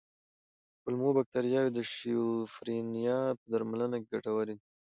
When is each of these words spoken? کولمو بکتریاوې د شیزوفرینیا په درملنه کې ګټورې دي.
کولمو 0.81 1.09
بکتریاوې 1.17 1.71
د 1.73 1.79
شیزوفرینیا 1.93 3.19
په 3.39 3.45
درملنه 3.51 3.95
کې 4.01 4.09
ګټورې 4.13 4.53
دي. 4.57 4.65